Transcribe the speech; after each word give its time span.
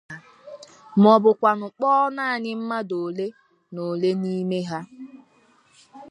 maọbụkwa 1.01 1.51
kpọọ 1.75 1.99
naanị 2.15 2.51
mmadụ 2.57 2.97
olenaole 3.07 4.09
n'ime 4.21 4.59
ha 4.69 4.79